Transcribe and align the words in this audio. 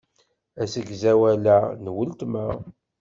Asegzawal-a 0.63 1.45
n 1.83 1.85
weltma. 1.95 2.45